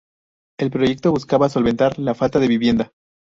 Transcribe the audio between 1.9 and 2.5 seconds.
la falta de